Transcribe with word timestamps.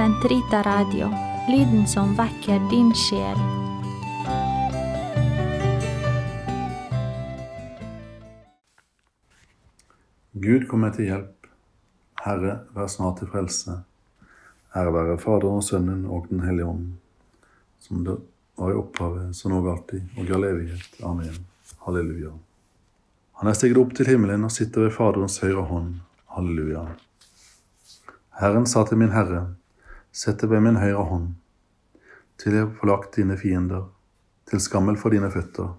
Sentrita 0.00 0.62
Radio, 0.62 1.10
lyden 1.48 1.86
som 1.86 2.14
vekker 2.16 2.70
din 2.70 2.88
sjel. 2.96 3.36
Gud 10.32 10.64
kom 10.70 10.86
meg 10.86 10.96
til 10.96 11.10
hjelp. 11.10 11.50
Herre, 12.24 12.54
vær 12.72 12.88
snart 12.88 13.20
til 13.20 13.28
frelse. 13.28 13.76
Ære 14.72 14.96
være 14.96 15.18
Faderen 15.20 15.60
og 15.60 15.68
Sønnen 15.68 16.08
og 16.08 16.32
Den 16.32 16.46
hellige 16.48 16.72
ånd, 16.72 16.88
som 17.84 18.00
det 18.08 18.16
var 18.56 18.72
i 18.72 18.80
opphavet, 18.80 19.36
så 19.36 19.52
nå 19.52 19.60
og 19.60 19.70
alltid, 19.74 20.08
og 20.16 20.24
i 20.24 20.32
all 20.32 20.48
evighet. 20.54 20.98
Amen. 21.04 21.44
Halleluja. 21.84 22.32
Han 23.44 23.52
er 23.52 23.60
steget 23.60 23.84
opp 23.84 23.92
til 23.92 24.14
himmelen 24.14 24.48
og 24.48 24.56
sitter 24.56 24.88
ved 24.88 24.96
Faderens 24.96 25.42
høyre 25.44 25.68
hånd. 25.68 25.98
Halleluja. 26.32 26.88
Herren 28.40 28.64
sa 28.64 28.88
til 28.88 29.04
min 29.04 29.12
Herre, 29.12 29.50
sett 30.12 30.42
deg 30.42 30.50
ved 30.50 30.64
min 30.64 30.80
høyre 30.80 31.04
hånd, 31.06 31.30
til 32.40 32.56
jeg 32.56 32.68
får 32.78 32.90
lagt 32.90 33.16
dine 33.16 33.36
fiender, 33.38 33.86
til 34.50 34.62
skammel 34.62 34.98
for 34.98 35.14
dine 35.14 35.30
føtter. 35.30 35.74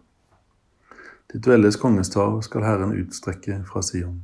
Ditt 1.32 1.48
veldes 1.48 1.78
kongestav 1.80 2.42
skal 2.44 2.66
Herren 2.68 2.94
utstrekke 2.96 3.62
fra 3.68 3.84
Sion. 3.84 4.22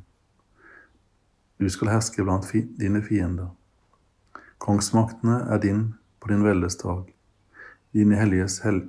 Du 1.58 1.70
skal 1.72 1.92
herske 1.92 2.24
blant 2.24 2.46
fi 2.46 2.62
dine 2.80 3.02
fiender. 3.02 3.50
Kongsmaktene 4.62 5.40
er 5.54 5.62
din 5.64 5.84
på 6.20 6.30
din 6.32 6.44
veldes 6.44 6.78
dag, 6.84 7.08
dine 7.94 8.20
helliges 8.20 8.60
hel 8.66 8.84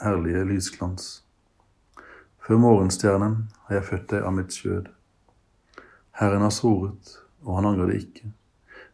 herlige 0.00 0.44
lysglans. 0.48 1.22
Før 2.40 2.58
morgenstjernen 2.58 3.36
har 3.66 3.78
jeg 3.78 3.88
født 3.90 4.10
deg 4.10 4.26
av 4.26 4.34
mitt 4.34 4.54
skjød. 4.56 4.88
Herren 6.20 6.42
har 6.42 6.52
svoret, 6.54 7.16
og 7.44 7.58
han 7.58 7.68
angrer 7.70 7.92
det 7.92 8.00
ikke. 8.02 8.32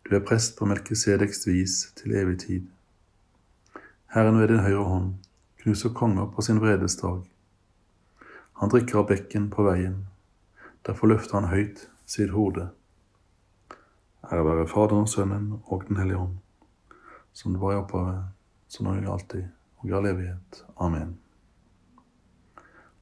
Du 0.06 0.16
er 0.16 0.20
prest 0.20 0.55
på 0.59 0.66
Melkisedeks 0.71 1.46
vis 1.49 1.73
til 1.99 2.12
evig 2.15 2.38
tid. 2.38 2.66
Herren 4.15 4.38
ved 4.38 4.52
din 4.52 4.62
høyre 4.62 4.85
hånd 4.87 5.09
knuser 5.62 5.90
konger 5.99 6.29
på 6.30 6.45
sin 6.46 6.60
vredesdag. 6.62 7.24
Han 8.60 8.71
drikker 8.71 9.01
av 9.01 9.09
bekken 9.09 9.49
på 9.51 9.65
veien, 9.66 10.04
derfor 10.87 11.10
løfter 11.10 11.40
han 11.40 11.51
høyt 11.51 11.88
sitt 12.07 12.30
hode. 12.30 12.68
Ære 14.30 14.46
være 14.46 14.68
Faderen, 14.71 15.10
Sønnen 15.10 15.57
og 15.65 15.88
Den 15.88 15.99
hellige 15.99 16.23
ånd, 16.23 16.38
som 17.32 17.52
det 17.52 17.65
var 17.65 17.74
i 17.74 17.82
opphavet, 17.82 18.23
som 18.68 18.87
nå 18.87 18.95
og 18.95 19.12
alltid, 19.16 19.51
og 19.82 19.90
i 19.90 19.99
all 19.99 20.07
evighet. 20.07 20.62
Amen. 20.79 21.18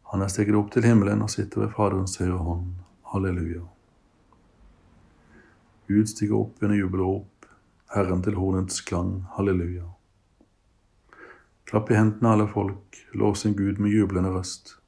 Han 0.08 0.24
er 0.24 0.32
steget 0.32 0.56
opp 0.56 0.72
til 0.72 0.88
himmelen 0.88 1.22
og 1.22 1.30
sitter 1.30 1.66
ved 1.66 1.76
Faderens 1.76 2.16
høyre 2.16 2.40
hånd. 2.40 2.68
Halleluja. 3.12 3.73
Gud 5.88 6.08
stiger 6.08 6.34
opp 6.34 6.62
under 6.62 6.76
jubelrop, 6.76 7.46
Herren 7.94 8.22
til 8.22 8.38
hornets 8.40 8.80
klang. 8.80 9.26
Halleluja. 9.36 9.84
Klapp 11.68 11.90
i 11.90 11.98
hendene, 11.98 12.30
alle 12.32 12.46
folk, 12.48 12.96
lov 13.12 13.34
sin 13.36 13.56
Gud 13.56 13.80
med 13.82 13.92
jublende 13.92 14.32
røst. 14.32 14.78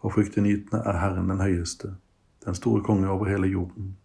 For 0.00 0.14
fryktinngytende 0.14 0.80
er 0.88 0.98
Herren 0.98 1.28
den 1.28 1.40
høyeste, 1.44 1.94
den 2.44 2.56
store 2.56 2.80
konge 2.82 3.10
over 3.12 3.28
hele 3.28 3.52
jorden. 3.52 3.96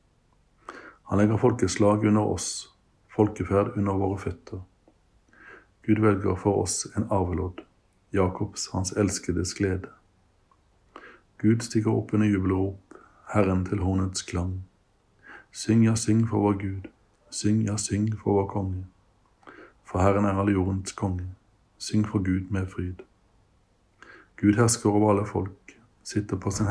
Han 1.07 1.17
legger 1.17 1.39
folkeslag 1.39 2.03
under 2.03 2.21
oss, 2.35 2.67
folkeferd 3.15 3.77
under 3.77 3.95
våre 3.95 4.19
føtter. 4.19 4.61
Gud 5.87 6.03
velger 6.03 6.35
for 6.35 6.61
oss 6.61 6.89
en 6.97 7.07
arvelodd, 7.07 7.63
Jakobs, 8.13 8.67
hans 8.73 8.91
elskedes 8.91 9.55
glede. 9.55 9.89
Gud 11.39 11.63
stiger 11.63 11.95
opp 11.95 12.13
under 12.13 12.27
jubelrop, 12.27 12.99
Herren 13.31 13.63
til 13.65 13.79
hornets 13.79 14.27
klang. 14.27 14.57
Syng, 15.51 15.83
ja, 15.83 15.95
syng 15.95 16.27
for 16.27 16.39
vår 16.39 16.53
Gud, 16.53 16.87
syng, 17.29 17.61
ja, 17.61 17.77
syng 17.77 18.11
for 18.17 18.33
vår 18.33 18.47
konge. 18.47 18.85
For 19.85 19.99
Herren 19.99 20.25
er 20.25 20.39
all 20.39 20.51
jordens 20.51 20.91
konge, 20.91 21.29
syng 21.77 22.07
for 22.07 22.19
Gud 22.19 22.51
med 22.51 22.67
fryd. 22.67 23.01
Gud 24.37 24.53
hersker 24.53 24.89
over 24.89 25.11
alle 25.11 25.25
folk, 25.25 25.79
sitter 26.03 26.37
på 26.37 26.51
sin 26.51 26.67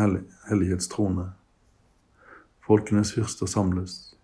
hellighetstrone. 0.48 1.32
Folkenes 2.66 3.12
fyrster 3.14 3.46
samles, 3.46 4.16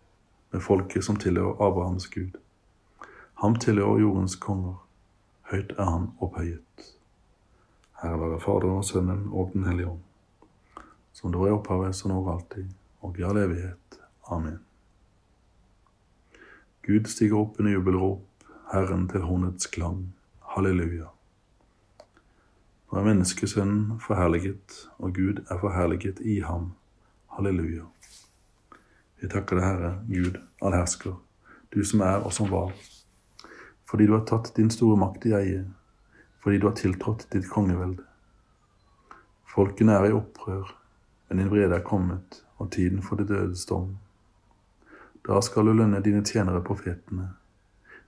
med 0.50 0.60
folket 0.60 1.04
som 1.04 1.16
tilhører 1.16 1.66
Abrahams 1.66 2.06
Gud. 2.08 2.38
Ham 3.42 3.56
tilhører 3.56 4.00
jordens 4.00 4.36
konger. 4.36 4.74
Høyt 5.50 5.74
er 5.78 5.84
han 5.84 6.10
opphøyet. 6.20 6.92
Herre 8.02 8.20
være 8.20 8.40
Faderen 8.40 8.78
og 8.78 8.84
Sønnen 8.84 9.28
og 9.32 9.50
Den 9.52 9.66
hellige 9.66 9.88
ånd. 9.88 10.00
Som 11.12 11.32
det 11.32 11.48
i 11.48 11.54
opphavet, 11.54 11.96
så 11.96 12.08
nå 12.08 12.20
og 12.22 12.32
alltid, 12.32 12.70
og 13.00 13.18
i 13.18 13.26
all 13.26 13.38
evighet. 13.42 13.81
Amen. 14.32 14.60
Gud 16.82 17.06
stiger 17.06 17.36
opp 17.38 17.60
under 17.60 17.72
jubelrop, 17.72 18.46
Herren 18.72 19.08
til 19.08 19.26
hornets 19.28 19.68
klang. 19.70 20.06
Halleluja. 20.54 21.10
Nå 22.90 22.98
er 22.98 23.06
menneskesønnen 23.06 24.00
forherliget, 24.04 24.78
og 24.98 25.14
Gud 25.16 25.44
er 25.48 25.60
forherliget 25.60 26.20
i 26.24 26.40
ham. 26.44 26.72
Halleluja. 27.36 27.86
Vi 29.20 29.28
takker 29.30 29.56
deg, 29.56 29.64
Herre, 29.64 29.92
Gud, 30.08 30.40
allhersker, 30.60 31.14
du 31.72 31.84
som 31.86 32.02
er 32.04 32.24
og 32.26 32.32
som 32.34 32.50
var, 32.50 32.72
fordi 33.88 34.08
du 34.08 34.16
har 34.16 34.26
tatt 34.28 34.50
din 34.56 34.72
store 34.72 34.98
makt 34.98 35.28
i 35.30 35.36
eie, 35.38 35.64
fordi 36.42 36.58
du 36.58 36.66
har 36.68 36.76
tiltrådt 36.76 37.28
ditt 37.32 37.48
kongevelde. 37.52 38.04
Folkene 39.52 39.94
er 39.94 40.08
i 40.08 40.16
opprør, 40.16 40.72
men 41.28 41.38
din 41.40 41.52
vrede 41.52 41.78
er 41.78 41.86
kommet, 41.86 42.42
og 42.58 42.72
tiden 42.72 43.02
for 43.02 43.20
de 43.20 43.28
dødes 43.28 43.64
dom. 43.70 43.94
Da 45.26 45.40
skal 45.40 45.66
du 45.66 45.72
lønne 45.72 46.02
dine 46.02 46.24
tjenere 46.26 46.64
profetene, 46.66 47.30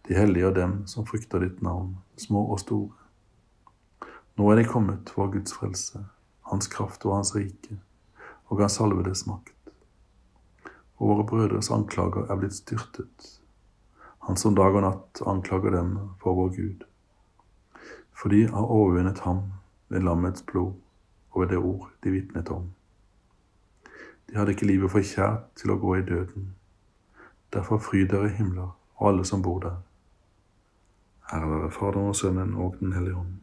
de 0.09 0.19
hellige 0.19 0.49
og 0.51 0.57
dem 0.59 0.77
som 0.91 1.07
frykter 1.07 1.45
ditt 1.45 1.63
navn, 1.63 1.97
små 2.19 2.47
og 2.51 2.61
store. 2.61 4.11
Nå 4.35 4.51
er 4.51 4.61
de 4.61 4.69
kommet, 4.69 5.15
vår 5.17 5.37
Guds 5.39 5.55
frelse, 5.55 6.05
Hans 6.51 6.69
kraft 6.69 7.07
og 7.07 7.17
Hans 7.17 7.37
rike, 7.37 7.79
og 8.51 8.61
Hans 8.61 8.81
salvedes 8.81 9.27
makt 9.31 9.55
og 10.99 11.09
våre 11.09 11.27
brødres 11.27 11.71
anklager 11.75 12.31
er 12.31 12.39
blitt 12.39 12.57
styrtet. 12.57 13.27
Han 14.25 14.39
som 14.41 14.55
dag 14.57 14.73
og 14.73 14.85
natt 14.87 15.21
anklager 15.29 15.75
dem 15.75 15.97
for 16.23 16.39
vår 16.39 16.53
Gud. 16.57 16.85
For 18.15 18.33
de 18.33 18.47
har 18.49 18.73
overvunnet 18.73 19.21
ham 19.27 19.43
ved 19.93 20.07
lammets 20.07 20.47
blod 20.47 20.73
og 21.35 21.43
ved 21.43 21.53
det 21.53 21.59
ord 21.59 21.91
de 22.05 22.15
vitnet 22.15 22.49
om. 22.49 22.71
De 24.31 24.39
hadde 24.39 24.55
ikke 24.55 24.71
livet 24.71 24.91
for 24.91 25.05
kjært 25.05 25.51
til 25.61 25.75
å 25.75 25.81
gå 25.83 25.99
i 25.99 26.07
døden. 26.07 26.55
Derfor 27.55 27.79
fryd 27.79 28.09
dere 28.11 28.29
himler 28.29 28.71
og 28.97 29.09
alle 29.09 29.25
som 29.25 29.43
bor 29.43 29.61
der. 29.61 29.77
Ære 31.33 31.51
være 31.51 31.71
Faderen 31.71 32.09
og 32.09 32.17
Sønnen 32.17 32.55
og 32.55 32.77
Den 32.81 32.93
hellige 32.93 33.17
ånd, 33.17 33.35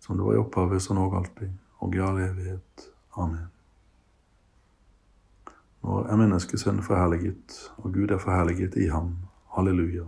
som 0.00 0.16
det 0.16 0.26
var 0.26 0.34
i 0.34 0.36
opphavet, 0.36 0.82
så 0.82 0.94
nå 0.94 1.06
og 1.06 1.16
alltid, 1.16 1.52
og 1.78 1.94
i 1.94 1.98
all 1.98 2.18
evighet. 2.18 2.88
Amen. 3.16 3.46
Nå 5.82 6.02
er 6.02 6.16
menneskesønnen 6.16 6.82
forherliget, 6.82 7.72
og 7.76 7.92
Gud 7.92 8.10
er 8.10 8.18
forherliget 8.18 8.76
i 8.76 8.88
ham. 8.88 9.16
Halleluja. 9.56 10.04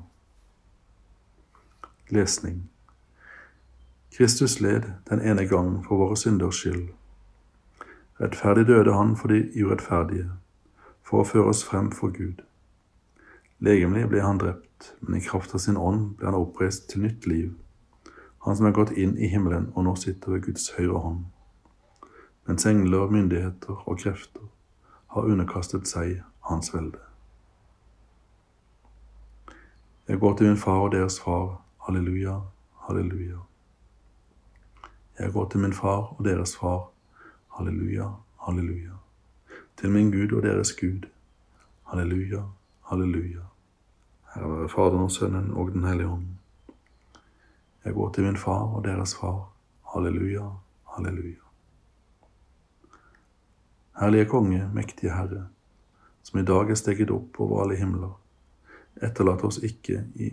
Lesning 2.10 2.70
Kristus 4.16 4.60
led 4.60 4.82
den 5.10 5.20
ene 5.20 5.47
gang 5.47 5.84
for 5.87 5.97
våre 5.97 6.16
synders 6.16 6.54
skyld. 6.54 6.88
Rettferdig 8.20 8.66
døde 8.66 8.94
han 8.94 9.16
for 9.16 9.28
de 9.28 9.64
urettferdige, 9.64 10.31
for 11.03 11.22
å 11.22 11.28
føre 11.28 11.53
oss 11.53 11.64
frem 11.64 11.92
for 11.92 12.10
Gud. 12.10 12.42
Legemlig 13.58 14.04
ble 14.08 14.20
han 14.22 14.38
drept, 14.38 14.92
men 15.00 15.19
i 15.19 15.24
kraft 15.24 15.54
av 15.54 15.62
sin 15.64 15.76
ånd 15.76 16.12
ble 16.19 16.28
han 16.30 16.38
oppreist 16.38 16.86
til 16.91 17.02
nytt 17.02 17.26
liv, 17.26 17.56
han 18.46 18.56
som 18.56 18.69
er 18.69 18.76
gått 18.76 18.94
inn 18.94 19.16
i 19.19 19.30
himmelen 19.32 19.72
og 19.74 19.84
nå 19.88 19.96
sitter 19.98 20.36
ved 20.36 20.44
Guds 20.46 20.70
høyre 20.76 21.00
hånd. 21.02 21.24
Mens 22.46 22.66
engler, 22.70 23.10
myndigheter 23.10 23.82
og 23.82 23.98
krefter 24.00 24.46
har 25.12 25.26
underkastet 25.26 25.91
seg 25.91 26.22
hans 26.49 26.70
velde. 26.72 27.02
Jeg 30.08 30.22
går 30.22 30.38
til 30.38 30.49
min 30.49 30.56
far 30.56 30.87
og 30.87 30.93
deres 30.94 31.19
far. 31.20 31.58
Halleluja, 31.84 32.38
halleluja. 32.87 33.43
Jeg 35.19 35.32
går 35.32 35.49
til 35.50 35.61
min 35.61 35.76
far 35.76 36.14
og 36.14 36.25
deres 36.25 36.56
far. 36.56 36.88
Halleluja, 37.58 38.08
halleluja. 38.46 38.96
Til 39.76 39.90
min 39.90 40.11
Gud 40.14 40.32
og 40.32 40.43
deres 40.43 40.72
Gud. 40.72 41.11
Halleluja, 41.90 42.43
halleluja. 42.88 43.48
Herre 44.38 44.58
være 44.61 44.69
Faderen 44.69 45.02
og 45.02 45.11
Sønnen 45.11 45.50
og 45.50 45.73
Den 45.73 45.85
hellige 45.85 46.08
ånd. 46.08 46.26
Jeg 47.85 47.94
går 47.94 48.11
til 48.12 48.25
min 48.25 48.37
far 48.37 48.75
og 48.76 48.85
deres 48.85 49.14
far. 49.14 49.49
Halleluja, 49.94 50.44
halleluja. 50.94 51.43
Herlige 54.00 54.25
Konge, 54.25 54.70
mektige 54.75 55.12
Herre, 55.12 55.49
som 56.23 56.40
i 56.40 56.44
dag 56.44 56.70
er 56.70 56.75
steget 56.75 57.11
opp 57.11 57.40
over 57.40 57.62
alle 57.62 57.76
himler, 57.76 58.14
etterlat 59.02 59.43
oss 59.44 59.58
ikke 59.58 60.05
i 60.14 60.31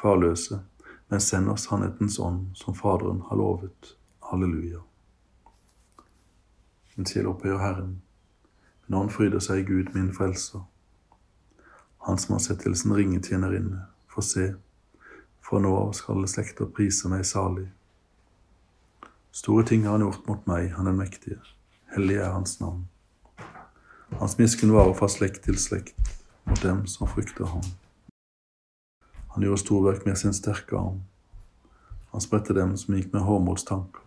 farløse, 0.00 0.62
men 1.10 1.20
send 1.20 1.52
oss 1.52 1.68
sannhetens 1.68 2.18
ånd, 2.18 2.46
som 2.54 2.74
Faderen 2.74 3.20
har 3.28 3.36
lovet. 3.36 3.96
Halleluja. 4.30 4.80
Min 6.96 7.06
sjel 7.06 7.28
opphøyer 7.28 7.60
Herren, 7.60 7.98
min 8.86 9.00
ånd 9.00 9.10
fryder 9.10 9.44
seg 9.44 9.60
i 9.60 9.72
Gud, 9.74 9.92
min 9.92 10.14
frelser. 10.14 10.64
Han 12.02 12.18
som 12.18 12.34
har 12.34 12.40
sett 12.40 12.60
til 12.64 12.74
sin 12.76 12.94
ringe 12.96 13.20
tjenerinne, 13.22 13.86
For 14.12 14.22
se, 14.26 14.54
for 15.40 15.62
nå 15.62 15.70
av 15.76 15.92
skal 15.96 16.16
alle 16.16 16.28
slekter 16.28 16.66
prise 16.68 17.08
meg 17.08 17.24
salig. 17.24 17.68
Store 19.32 19.64
ting 19.64 19.86
har 19.86 19.96
han 19.96 20.04
gjort 20.04 20.26
mot 20.28 20.46
meg, 20.50 20.74
han 20.76 20.90
er 20.90 20.96
mektige. 20.96 21.38
Hellig 21.94 22.18
er 22.20 22.34
hans 22.34 22.58
navn. 22.60 22.82
Hans 24.20 24.36
miskunn 24.38 24.74
varer 24.74 24.92
fra 24.98 25.08
slekt 25.08 25.46
til 25.46 25.56
slekt 25.56 26.12
mot 26.44 26.60
dem 26.62 26.82
som 26.90 27.08
frykter 27.08 27.48
ham. 27.48 27.64
Han 29.32 29.46
gjorde 29.46 29.62
storverk 29.62 30.04
med 30.06 30.18
sin 30.18 30.36
sterke 30.36 30.76
arm. 30.76 31.00
Han 32.12 32.20
spredte 32.20 32.52
dem 32.52 32.76
som 32.76 32.98
gikk 32.98 33.14
med 33.14 33.24
hårmodstanker. 33.24 34.02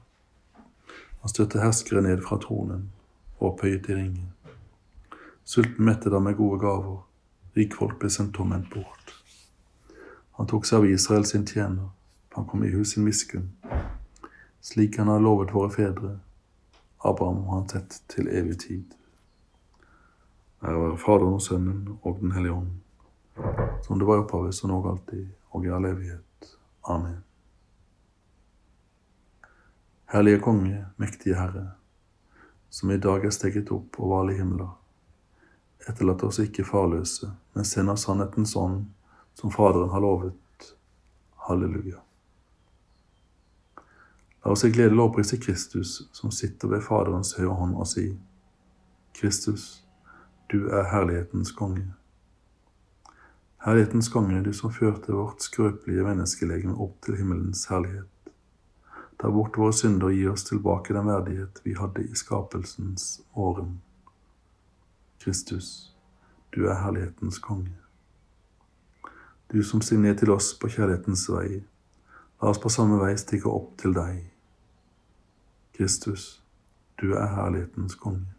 Han 1.23 1.33
støtte 1.33 1.63
herskere 1.63 2.03
ned 2.05 2.21
fra 2.21 2.37
tronen 2.37 2.91
og 3.39 3.53
opphøyet 3.53 3.89
i 3.89 3.97
ringen. 3.97 4.29
Sulten 5.45 5.85
mettet 5.85 6.13
ham 6.13 6.27
med 6.27 6.37
gode 6.37 6.59
gaver, 6.61 7.01
rikfolk 7.55 7.99
ble 7.99 8.09
sendt 8.09 8.35
tomhendt 8.35 8.69
bort. 8.73 9.13
Han 10.35 10.47
tok 10.51 10.65
seg 10.67 10.83
av 10.83 10.89
Israel 10.89 11.25
sin 11.25 11.45
tjener, 11.47 11.89
han 12.35 12.47
kom 12.47 12.63
i 12.63 12.71
hus 12.73 12.93
sin 12.93 13.05
miskunn, 13.07 13.51
slik 14.61 14.97
han 14.99 15.07
har 15.07 15.23
lovet 15.23 15.53
våre 15.55 15.71
fedre, 15.71 16.17
Abraham 17.05 17.45
og 17.45 17.53
han 17.53 17.67
tett 17.71 18.01
til 18.11 18.27
evig 18.27 18.59
tid. 18.65 18.95
Ære 20.65 20.81
være 20.81 20.97
Faderen 20.97 21.37
og 21.37 21.41
Sønnen 21.45 21.97
og 22.01 22.19
Den 22.19 22.33
hellige 22.35 22.53
ånd, 22.53 22.73
som 23.85 23.99
det 23.99 24.07
var 24.07 24.19
i 24.19 24.25
opphavet, 24.25 24.55
så 24.55 24.67
nå 24.67 24.81
alltid, 24.89 25.27
og 25.51 25.65
i 25.65 25.71
all 25.71 25.85
evighet. 25.85 26.51
Amen. 26.89 27.21
Herlige 30.11 30.39
Konge, 30.39 30.85
mektige 30.97 31.35
Herre, 31.35 31.71
som 32.69 32.91
i 32.91 32.97
dag 32.97 33.25
er 33.25 33.33
steget 33.33 33.71
opp 33.71 33.99
over 33.99 34.21
alle 34.21 34.35
himler. 34.37 34.75
Etterlat 35.89 36.23
oss 36.23 36.39
ikke 36.41 36.65
farløse, 36.65 37.29
men 37.53 37.65
send 37.65 37.91
oss 37.93 38.07
sannhetens 38.07 38.55
ånd, 38.57 38.85
som 39.37 39.51
Faderen 39.53 39.91
har 39.93 40.01
lovet. 40.01 40.71
Halleluja. 41.47 41.99
La 44.45 44.51
oss 44.51 44.63
i 44.65 44.71
glede 44.73 44.95
lovprise 44.95 45.37
Kristus, 45.37 46.09
som 46.11 46.31
sitter 46.31 46.67
ved 46.73 46.81
Faderens 46.85 47.35
høyre 47.37 47.53
hånd, 47.59 47.75
og 47.77 47.87
si, 47.89 48.07
Kristus, 49.15 49.85
du 50.51 50.67
er 50.69 50.89
herlighetens 50.91 51.53
konge. 51.57 51.87
Herlighetens 53.65 54.09
konge, 54.13 54.41
du 54.45 54.53
som 54.53 54.73
førte 54.73 55.13
vårt 55.13 55.41
skrøpelige 55.41 56.05
menneskelegeme 56.05 56.75
opp 56.77 56.99
til 57.05 57.17
himmelens 57.17 57.65
herlighet. 57.69 58.09
Ta 59.21 59.31
bort 59.31 59.57
våre 59.57 59.73
synder 59.73 60.11
og 60.11 60.17
gi 60.17 60.27
oss 60.29 60.45
tilbake 60.45 60.93
den 60.93 61.09
verdighet 61.09 61.61
vi 61.65 61.73
hadde 61.79 62.03
i 62.05 62.17
skapelsens 62.17 63.21
morgen. 63.33 63.79
Kristus, 65.19 65.95
du 66.55 66.67
er 66.67 66.79
herlighetens 66.83 67.39
konge. 67.39 67.73
Du 69.51 69.63
som 69.63 69.81
steg 69.81 69.99
ned 69.99 70.17
til 70.19 70.31
oss 70.33 70.53
på 70.59 70.69
kjærlighetens 70.71 71.27
vei, 71.29 71.61
la 72.41 72.49
oss 72.51 72.61
på 72.61 72.71
samme 72.73 72.97
vei 73.01 73.13
stikke 73.19 73.51
opp 73.51 73.75
til 73.81 73.93
deg. 73.95 74.23
Kristus, 75.77 76.41
du 77.01 77.13
er 77.13 77.27
herlighetens 77.35 77.95
konge. 77.99 78.31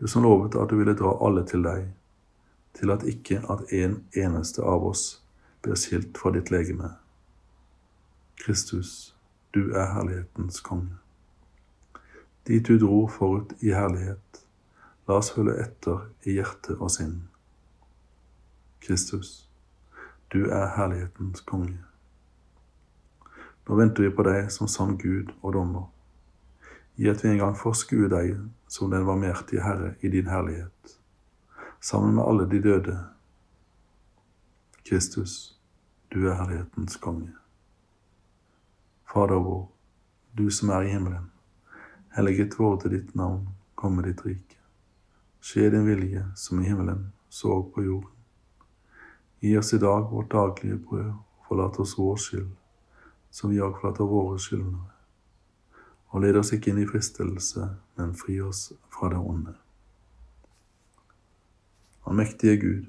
Du 0.00 0.06
som 0.10 0.22
lovet 0.26 0.56
at 0.58 0.70
du 0.70 0.76
ville 0.76 0.96
dra 0.98 1.14
alle 1.26 1.44
til 1.46 1.62
deg, 1.64 1.88
til 2.74 2.90
at 2.90 3.06
ikke 3.06 3.40
at 3.50 3.70
en 3.72 4.00
eneste 4.18 4.62
av 4.62 4.86
oss 4.86 5.04
blir 5.62 5.78
skilt 5.78 6.18
fra 6.18 6.34
ditt 6.34 6.50
legeme. 6.50 6.90
Kristus, 8.44 9.14
du 9.54 9.70
er 9.72 9.92
herlighetens 9.94 10.60
konge. 10.60 10.98
Dit 12.46 12.66
du 12.68 12.78
dro 12.78 13.06
forut 13.08 13.54
i 13.62 13.70
herlighet, 13.72 14.43
la 15.06 15.18
oss 15.20 15.32
følge 15.34 15.56
etter 15.60 16.06
i 16.24 16.36
hjerte 16.38 16.76
og 16.78 16.92
sinn. 16.92 17.16
Kristus, 18.84 19.48
du 20.32 20.46
er 20.48 20.72
herlighetens 20.76 21.44
konge. 21.48 21.80
Nå 23.64 23.76
venter 23.80 24.04
vi 24.04 24.12
på 24.12 24.24
deg 24.26 24.50
som 24.52 24.68
sann 24.68 24.96
Gud 25.00 25.32
og 25.40 25.54
dommer. 25.56 25.86
Gi 26.96 27.08
at 27.10 27.24
vi 27.24 27.30
en 27.32 27.40
gang 27.40 27.56
får 27.58 27.76
skue 27.80 28.08
deg 28.12 28.36
som 28.70 28.92
den 28.92 29.06
varmhjertige 29.08 29.64
Herre 29.64 29.94
i 30.00 30.10
din 30.12 30.28
herlighet, 30.30 30.96
sammen 31.80 32.14
med 32.16 32.24
alle 32.24 32.48
de 32.50 32.60
døde. 32.62 32.96
Kristus, 34.84 35.56
du 36.12 36.28
er 36.28 36.36
herlighetens 36.38 36.96
konge. 36.96 37.32
Fader 39.08 39.40
vår, 39.40 39.64
du 40.38 40.50
som 40.50 40.74
er 40.74 40.84
i 40.84 40.92
himmelen. 40.92 41.30
Helliget 42.16 42.58
vorde 42.58 42.92
ditt 42.92 43.14
navn, 43.14 43.48
komme 43.74 44.04
ditt 44.06 44.20
rike. 44.26 44.63
Skje 45.44 45.68
din 45.74 45.84
vilje 45.86 46.24
som 46.40 46.62
i 46.62 46.70
himmelen, 46.70 47.04
så 47.28 47.60
på 47.74 47.84
jorden. 47.84 48.10
Gi 49.44 49.52
oss 49.60 49.74
i 49.76 49.82
dag 49.82 50.08
vårt 50.08 50.32
daglige 50.32 50.80
brød, 50.80 51.12
og 51.12 51.48
forlat 51.48 51.78
oss 51.84 51.98
vår 51.98 52.16
skyld, 52.16 52.50
som 53.30 53.52
vi 53.52 53.60
òg 53.60 53.76
forlater 53.76 54.08
våre 54.08 54.40
skyldnere 54.40 54.94
og 56.14 56.22
led 56.22 56.36
oss 56.38 56.52
ikke 56.54 56.70
inn 56.70 56.78
i 56.78 56.86
fristelse, 56.86 57.64
men 57.98 58.12
fri 58.14 58.36
oss 58.40 58.68
fra 58.94 59.08
det 59.10 59.18
onde. 59.18 59.56
Allmektige 62.06 62.60
Gud, 62.62 62.84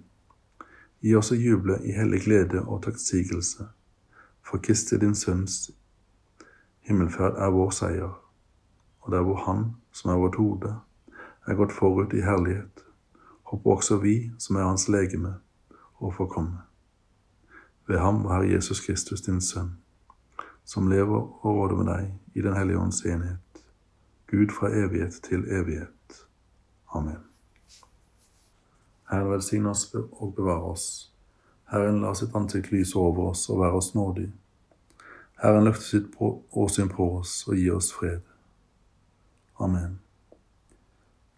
gi 1.01 1.15
oss 1.17 1.31
å 1.33 1.37
juble 1.39 1.79
i 1.81 1.95
hellig 1.95 2.21
glede 2.27 2.61
og 2.61 2.83
takksigelse, 2.85 3.65
for 4.45 4.61
Kristi 4.61 4.99
din 5.01 5.17
Sønns 5.17 5.71
himmelferd 6.85 7.39
er 7.41 7.55
vår 7.55 7.73
seier, 7.73 8.13
og 9.01 9.09
det 9.09 9.17
er 9.17 9.25
hvor 9.25 9.41
Han, 9.47 9.65
som 9.89 10.13
er 10.13 10.21
vårt 10.21 10.37
hode, 10.37 10.75
er 11.47 11.55
gått 11.55 11.73
forut 11.73 12.13
i 12.13 12.23
herlighet, 12.25 12.85
håper 13.43 13.71
også 13.71 13.97
vi, 14.01 14.31
som 14.37 14.55
er 14.55 14.67
Hans 14.67 14.87
legeme, 14.89 15.35
å 15.99 16.11
få 16.11 16.27
komme. 16.29 16.63
Ved 17.87 17.99
ham 18.01 18.23
var 18.23 18.39
Herre 18.39 18.51
Jesus 18.55 18.81
Kristus, 18.85 19.21
din 19.21 19.41
Sønn, 19.41 19.75
som 20.65 20.89
lever 20.89 21.21
og 21.21 21.45
råder 21.45 21.75
med 21.75 21.91
deg 21.91 22.37
i 22.39 22.41
Den 22.41 22.57
hellige 22.57 22.79
ånds 22.79 23.05
enhet, 23.05 23.65
Gud 24.27 24.49
fra 24.49 24.71
evighet 24.73 25.21
til 25.23 25.45
evighet. 25.45 26.25
Amen. 26.93 27.21
Herren 29.09 29.31
velsigne 29.31 29.69
oss 29.69 29.93
og 29.95 30.33
bevare 30.35 30.71
oss. 30.71 31.11
Herren 31.69 32.01
la 32.01 32.13
sitt 32.13 32.35
ansikt 32.35 32.71
lyse 32.71 32.97
over 32.97 33.29
oss 33.29 33.49
og 33.49 33.59
være 33.61 33.77
oss 33.77 33.93
nådig. 33.95 34.31
Herren 35.43 35.63
løfte 35.63 35.85
sitt 35.85 36.17
åsyn 36.51 36.89
på 36.89 37.11
oss 37.19 37.43
og 37.47 37.55
gi 37.59 37.69
oss 37.69 37.91
fred. 37.93 38.21
Amen. 39.59 39.99